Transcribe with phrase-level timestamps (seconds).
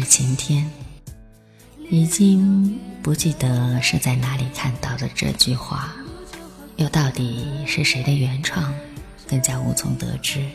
[0.00, 0.70] 是晴天。
[1.90, 5.92] 已经不记得是在哪里看到的这句话，
[6.76, 8.72] 又到底是谁的原创，
[9.26, 10.46] 更加无从得知。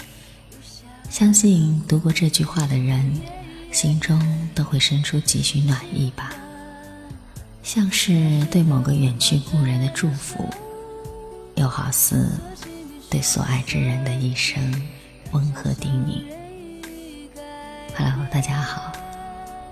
[1.09, 3.19] 相信读过这句话的人，
[3.71, 4.21] 心中
[4.53, 6.31] 都会生出几许暖意吧，
[7.63, 10.47] 像是对某个远去故人的祝福，
[11.55, 12.29] 又好似
[13.09, 14.63] 对所爱之人的一生
[15.31, 16.23] 温和叮咛。
[17.95, 18.92] Hello，大家好，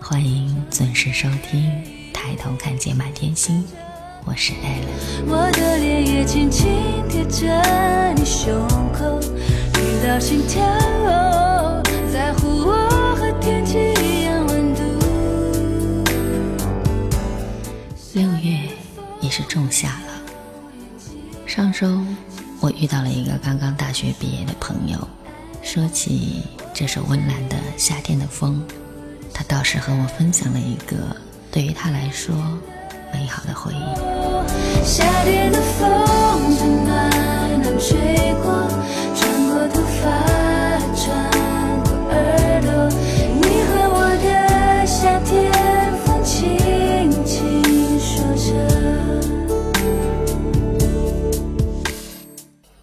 [0.04, 1.62] 欢迎准时收听
[2.12, 3.64] 《抬头看见满天星》，
[4.26, 5.30] 我是艾伦。
[5.30, 6.68] 我的脸也轻轻
[7.08, 7.48] 贴着
[8.16, 9.20] 你胸口，
[9.72, 10.64] 听到心跳，
[12.12, 14.82] 在乎我和天气一样温度。
[18.14, 18.60] 六月
[19.22, 20.22] 也是仲夏了。
[21.46, 22.04] 上周
[22.60, 25.08] 我遇到了一个刚刚大学毕业的朋友，
[25.62, 26.42] 说起。
[26.74, 28.66] 这首温岚的《夏天的风》，
[29.34, 31.16] 他倒是和我分享了一个
[31.52, 32.36] 对于他来说
[33.14, 33.78] 美好的回忆。
[34.86, 35.88] 夏天的风
[36.86, 37.10] 暖
[37.62, 38.68] 暖吹过，
[39.16, 40.10] 穿过头发，
[40.96, 41.04] 穿
[41.84, 42.70] 过耳朵。
[43.36, 45.30] 你和我的夏天
[46.06, 46.36] 风轻
[47.26, 47.64] 轻
[48.00, 48.50] 说着。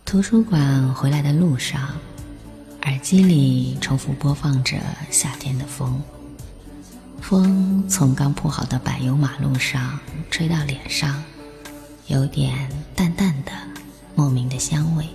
[0.05, 1.89] 图书馆回来的路上。
[2.85, 4.77] 耳机里重复播放着
[5.11, 6.01] 夏天的风，
[7.21, 9.99] 风从刚铺好的柏油马路上
[10.31, 11.23] 吹到脸上，
[12.07, 13.53] 有点淡淡的、
[14.15, 15.07] 莫名的香味。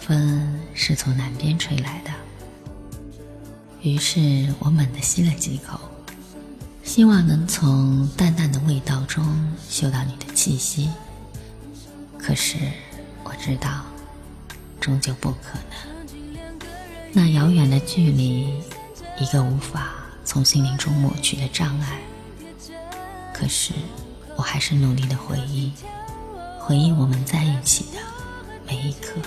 [0.00, 2.10] 风是从南边吹来的，
[3.82, 5.78] 于是我猛地吸了几口，
[6.84, 9.24] 希望能从淡淡的味道中
[9.68, 10.88] 嗅到你的气息。
[12.16, 12.56] 可是
[13.24, 13.84] 我知道，
[14.80, 16.06] 终究不可能。
[17.12, 18.48] 那遥远的距离，
[19.18, 19.94] 一个无法
[20.28, 21.98] 从心灵中抹去的障碍。
[23.32, 23.72] 可是，
[24.36, 25.72] 我还是努力的回忆，
[26.60, 27.98] 回忆我们在一起的
[28.66, 29.18] 每一刻。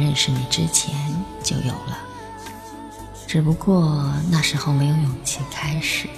[0.00, 0.94] 认识你之前
[1.42, 1.98] 就有了，
[3.26, 6.08] 只不过那时候没有勇气开始，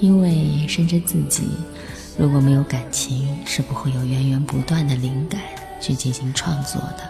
[0.00, 1.48] 因为深知自己
[2.18, 5.40] 如果没有感情是不会有源源不断的灵感
[5.80, 7.08] 去进行创作的，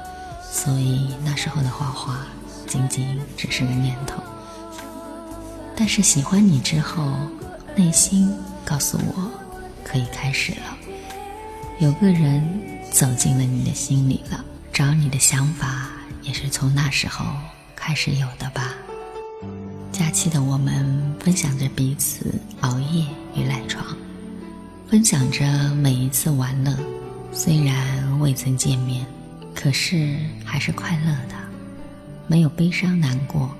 [0.53, 2.27] 所以那时候的画画
[2.67, 4.23] 仅仅只是个念头。
[5.75, 7.17] 但是喜欢你之后，
[7.75, 8.31] 内心
[8.65, 9.31] 告诉我
[9.83, 10.77] 可以开始了，
[11.79, 12.61] 有个人
[12.91, 14.45] 走进了你的心里了。
[14.79, 15.89] 找你的想法
[16.23, 17.25] 也是从那时候
[17.75, 18.73] 开始有的吧。
[19.91, 23.85] 假期的我们分享着彼此熬夜与赖床，
[24.89, 26.73] 分享着每一次玩乐。
[27.33, 29.05] 虽然未曾见面，
[29.53, 31.35] 可是还是快乐的，
[32.29, 33.51] 没有悲伤难过，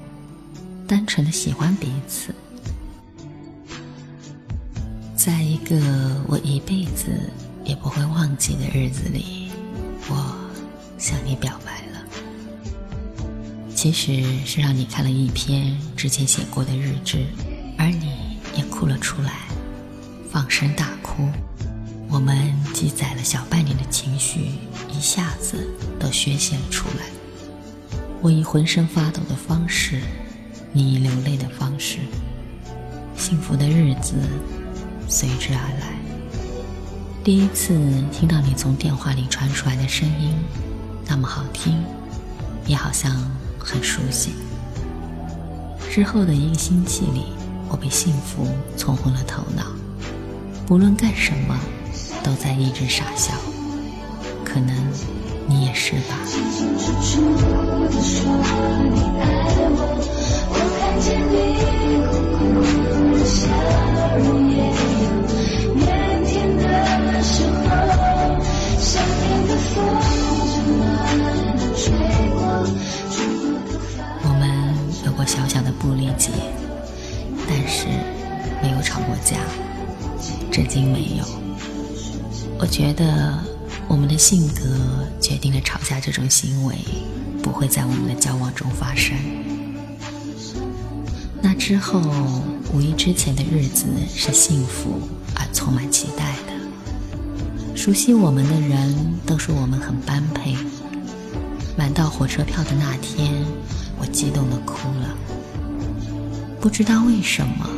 [0.87, 2.33] 单纯的喜欢彼此。
[5.17, 7.09] 在一个我一辈子
[7.65, 9.51] 也不会忘记的日子里，
[10.09, 10.48] 我。
[10.99, 12.05] 向你表白了，
[13.75, 17.25] 其实是让你看了一篇之前写过的日志，
[17.79, 19.47] 而你也哭了出来，
[20.31, 21.29] 放声大哭。
[22.11, 24.51] 我们积攒了小半年的情绪，
[24.91, 25.69] 一下子
[26.01, 27.05] 都宣泄了出来。
[28.21, 30.01] 我以浑身发抖的方式，
[30.73, 31.99] 你以流泪的方式，
[33.17, 34.15] 幸福的日子
[35.09, 35.97] 随之而来。
[37.23, 37.79] 第一次
[38.11, 40.35] 听到你从电话里传出来的声音。
[41.11, 41.83] 那么好听，
[42.67, 43.11] 也好像
[43.59, 44.33] 很熟悉。
[45.91, 47.25] 之后的一个星期里，
[47.71, 48.47] 我被幸福
[48.77, 49.65] 冲昏了头脑，
[50.67, 51.59] 不论干什么，
[52.23, 53.33] 都在一直傻笑。
[54.45, 54.77] 可能
[55.47, 56.19] 你也是吧。
[84.59, 86.75] 格决定了吵架这种行为
[87.43, 89.17] 不会在我们的交往中发生。
[91.41, 92.01] 那之后，
[92.73, 95.01] 五一之前的日子是幸福
[95.37, 97.77] 而充满期待的。
[97.77, 98.95] 熟悉我们的人
[99.25, 100.57] 都说我们很般配。
[101.77, 103.33] 买到火车票的那天，
[104.01, 105.17] 我激动的哭了。
[106.61, 107.69] 不知道为什么，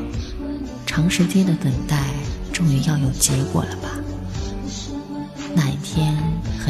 [0.87, 2.07] 长时间的等待
[2.51, 4.00] 终于要有结果了吧？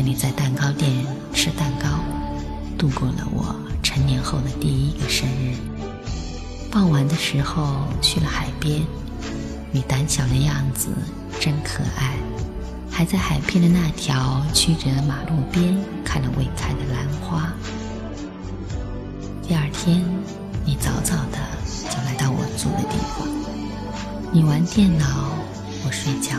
[0.01, 0.91] 你在蛋糕店
[1.35, 1.89] 吃蛋糕，
[2.79, 5.55] 度过了我成年后的第一个生日。
[6.71, 8.83] 傍晚的时候去了海边，
[9.71, 10.89] 你胆小的样子
[11.39, 12.17] 真可爱。
[12.91, 17.53] 还在海边的那条曲折的马路边看了未开的兰花。
[19.47, 20.05] 第二天，
[20.65, 21.39] 你早早的
[21.89, 23.29] 就来到我住的地方。
[24.33, 25.07] 你玩电脑，
[25.85, 26.37] 我睡觉。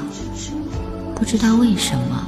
[1.15, 2.27] 不知道为什么，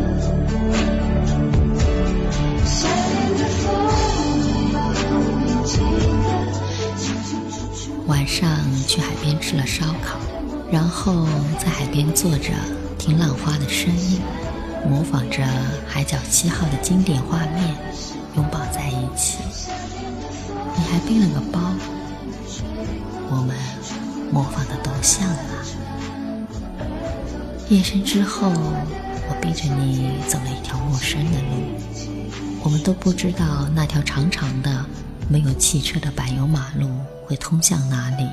[10.71, 11.27] 然后
[11.59, 12.53] 在海边坐着
[12.97, 14.21] 听浪花的声音，
[14.89, 15.43] 模仿着
[15.85, 17.75] 《海角七号》的经典画面，
[18.37, 19.39] 拥抱在一起。
[20.77, 21.59] 你还背了个包，
[23.29, 23.55] 我们
[24.31, 25.35] 模仿的多像啊！
[27.67, 34.85] 夜深之后，我逼着你走了一条陌生的路，我们都不知道那条长长的。
[35.27, 36.89] 没有汽车的柏油马路
[37.25, 38.27] 会通向哪里？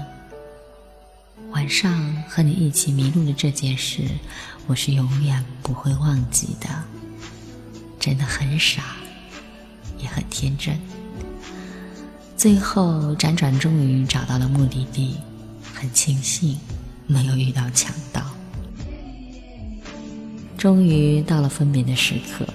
[1.58, 4.04] 晚上和你一起迷路的这件事，
[4.68, 6.68] 我是永远不会忘记的。
[7.98, 8.94] 真的很傻，
[9.98, 10.78] 也很天真。
[12.36, 15.16] 最后辗转终于找到了目的地，
[15.74, 16.56] 很庆幸
[17.08, 18.22] 没有遇到强盗。
[20.56, 22.46] 终于到了分别的时刻。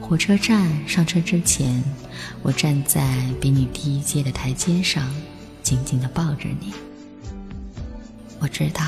[0.00, 1.84] 火车站上车之前，
[2.40, 5.14] 我站在比你低一阶的台阶上，
[5.62, 6.72] 紧紧地抱着你。
[8.42, 8.82] 我知道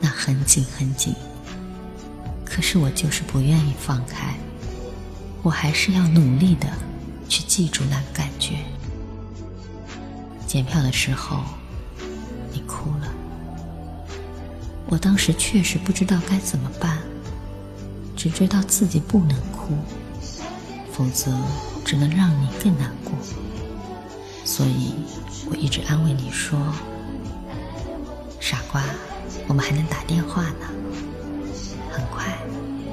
[0.00, 1.14] 那很紧很紧，
[2.46, 4.34] 可是我就是不愿意放开。
[5.42, 6.66] 我还是要努力的
[7.28, 8.54] 去记住那个感觉。
[10.46, 11.44] 检票的时候，
[12.50, 13.12] 你哭了。
[14.86, 16.98] 我当时确实不知道该怎么办，
[18.16, 19.76] 只知道自己不能哭。
[20.90, 21.36] 否则，
[21.84, 23.12] 只能让你更难过。
[24.42, 24.94] 所以，
[25.50, 26.58] 我一直安慰你说
[28.48, 28.80] ：“傻瓜，
[29.48, 30.68] 我们还能打电话呢，
[31.90, 32.38] 很快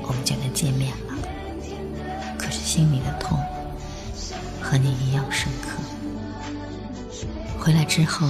[0.01, 1.13] 我们就能见面了。”
[2.39, 3.37] 可是心里的痛
[4.59, 5.69] 和你一样深刻。
[7.59, 8.25] 回来之后，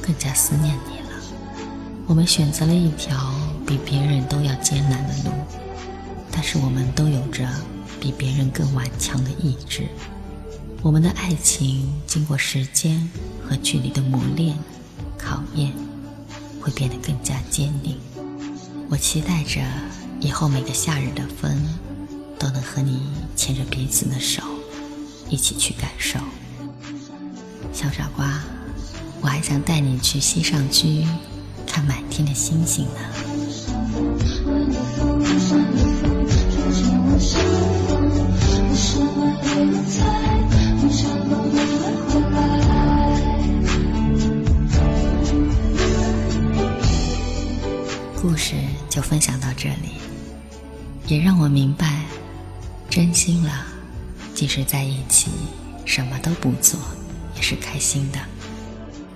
[0.00, 1.08] 更加思念你了。
[2.06, 3.34] 我们选择了一条
[3.66, 5.32] 比别人都要艰难的路，
[6.30, 7.44] 但是我们都有着。
[7.98, 9.88] 比别人更顽强的意志，
[10.82, 13.10] 我们的爱情经过时间
[13.42, 14.54] 和距离的磨练、
[15.18, 15.72] 考验，
[16.66, 17.96] 会变得更加坚定。
[18.90, 19.60] 我期待着
[20.18, 21.62] 以后每个夏日的风，
[22.40, 23.00] 都能和你
[23.36, 24.42] 牵着彼此的手，
[25.30, 26.18] 一起去感受。
[27.72, 28.42] 小傻瓜，
[29.20, 31.06] 我还想带你去西上区
[31.68, 33.00] 看满天的星星呢。
[48.20, 48.54] 故事
[48.88, 50.00] 就分享到这里，
[51.06, 52.02] 也让我明白，
[52.88, 53.66] 真心了，
[54.34, 55.30] 即使在一起
[55.84, 56.80] 什么都不做，
[57.36, 58.18] 也是开心的。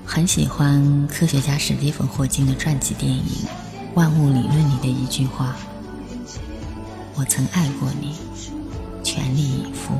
[0.04, 3.22] 很喜欢科学家史蒂芬·霍金的传记电影
[3.94, 5.56] 《万物理论》里的一句话
[7.16, 8.14] ：“我曾爱过你，
[9.02, 9.94] 全力以赴。”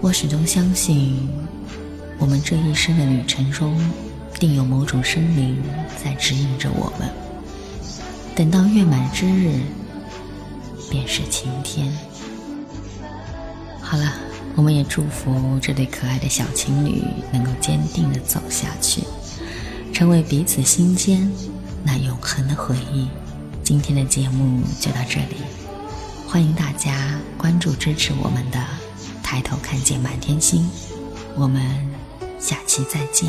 [0.00, 1.28] 我始终相信，
[2.18, 3.76] 我们这一生的旅程中，
[4.40, 5.62] 定有某种生灵
[6.02, 7.08] 在指引着我们。
[8.34, 9.60] 等到月满之日，
[10.90, 11.92] 便是晴天。
[13.82, 14.14] 好了，
[14.56, 19.02] 我们也祝福这对可爱的小情侣能够坚定的走下去，
[19.92, 21.30] 成为彼此心间
[21.84, 23.08] 那永恒的回忆。
[23.62, 25.36] 今天的节目就到这里，
[26.26, 28.58] 欢迎大家关注支持我们的。
[29.22, 30.68] 抬头看见满天星。
[31.36, 31.62] 我们
[32.40, 33.28] 下期再见。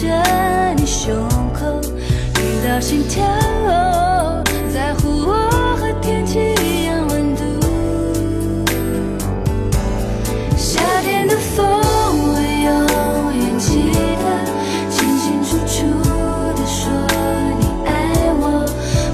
[0.00, 0.06] 着
[0.78, 1.78] 你胸口，
[2.32, 3.22] 听到心跳，
[4.72, 7.42] 在乎我和天气一样温度。
[10.56, 12.72] 夏天的风，我永
[13.36, 13.92] 远记
[14.22, 14.24] 得
[14.88, 15.84] 清清楚楚
[16.56, 16.90] 的说
[17.60, 17.90] 你爱
[18.40, 18.64] 我，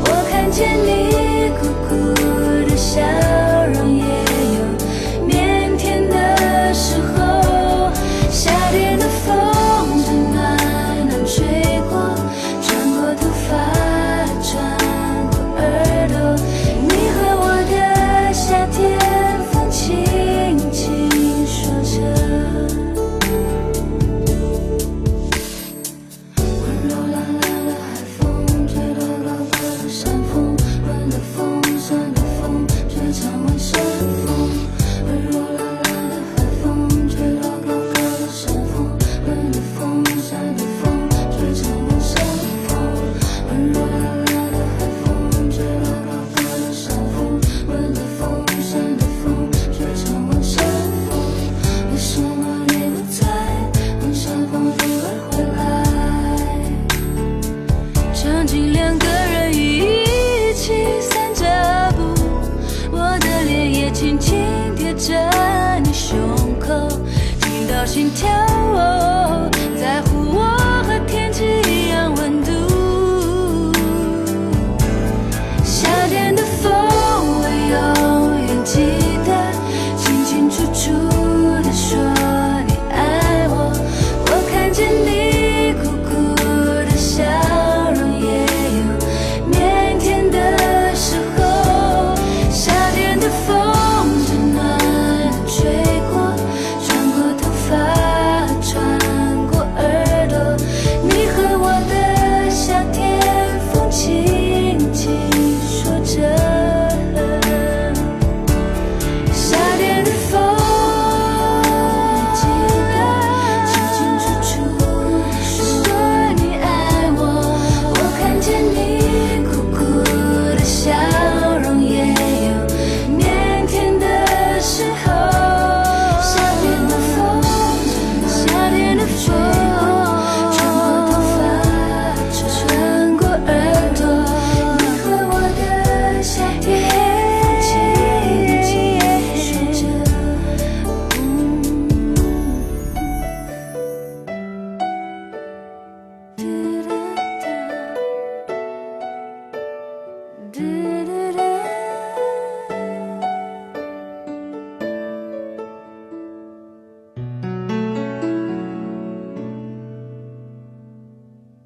[0.02, 2.15] 我看见你酷酷。